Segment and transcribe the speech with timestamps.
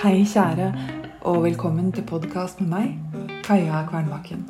[0.00, 0.70] Hei, kjære,
[1.28, 4.46] og velkommen til podkast med meg, Kaja Kvernbakken.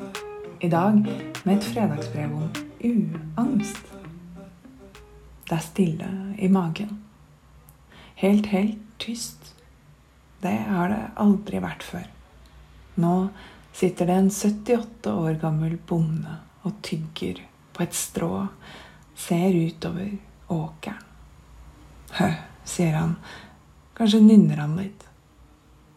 [0.63, 2.45] I dag med et fredagsbrev om
[2.87, 3.89] uangst.
[5.49, 7.01] Det er stille i magen.
[8.23, 9.51] Helt, helt tyst.
[10.39, 12.07] Det har det aldri vært før.
[12.95, 13.13] Nå
[13.75, 17.43] sitter det en 78 år gammel bonde og tygger
[17.75, 18.47] på et strå,
[19.19, 20.15] ser utover
[20.47, 21.03] åkeren.
[22.23, 23.17] Hø, sier han,
[23.99, 25.10] kanskje nynner han litt.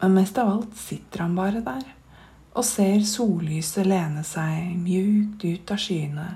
[0.04, 1.84] Men mest av alt sitter han bare der
[2.52, 6.26] og ser sollyset lene seg mjukt ut av skyene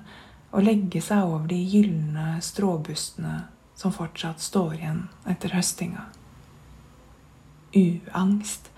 [0.49, 3.35] og legge seg over de gylne stråbustene
[3.77, 6.07] som fortsatt står igjen etter høstinga.
[7.77, 8.71] Uangst.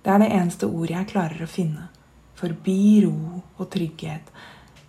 [0.00, 1.90] Det er det eneste ordet jeg klarer å finne.
[2.40, 4.30] Forbi ro og trygghet.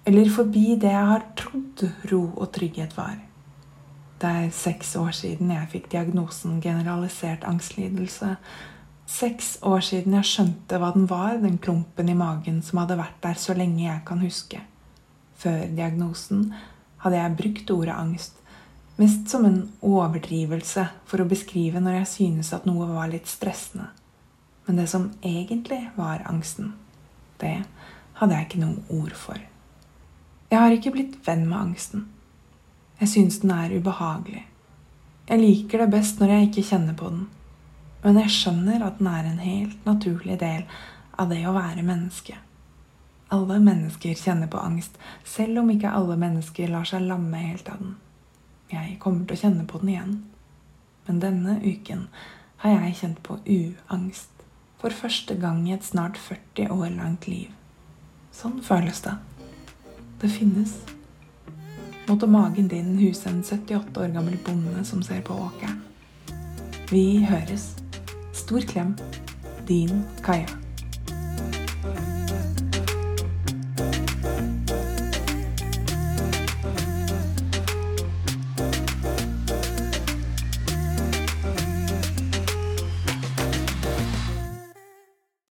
[0.08, 3.20] Eller forbi det jeg har trodd ro og trygghet var.
[4.24, 8.38] Det er seks år siden jeg fikk diagnosen generalisert angstlidelse
[9.06, 13.20] Seks år siden jeg skjønte hva den var, den klumpen i magen som hadde vært
[13.22, 14.64] der så lenge jeg kan huske.
[15.38, 16.48] Før diagnosen
[17.04, 18.40] hadde jeg brukt ordet angst,
[18.98, 23.92] mest som en overdrivelse for å beskrive når jeg synes at noe var litt stressende.
[24.66, 26.74] Men det som egentlig var angsten,
[27.38, 27.60] det
[28.18, 29.38] hadde jeg ikke noe ord for.
[30.50, 32.08] Jeg har ikke blitt venn med angsten.
[33.02, 34.46] Jeg synes den er ubehagelig.
[35.30, 37.26] Jeg liker det best når jeg ikke kjenner på den.
[38.06, 40.68] Men jeg skjønner at den er en helt naturlig del
[41.18, 42.38] av det å være menneske.
[43.34, 47.80] Alle mennesker kjenner på angst, selv om ikke alle mennesker lar seg lamme helt av
[47.82, 47.96] den.
[48.70, 50.16] Jeg kommer til å kjenne på den igjen.
[51.08, 52.08] Men denne uken
[52.62, 54.30] har jeg kjent på uangst.
[54.82, 57.50] For første gang i et snart 40 år langt liv.
[58.36, 59.16] Sånn føles det.
[60.22, 60.76] Det finnes.
[62.06, 65.82] Måtte magen din huse en 78 år gammel bonde som ser på åkeren.
[66.92, 67.85] Vi høres.
[68.46, 68.90] Сэтгүүл клям
[69.66, 70.46] Дин Кая.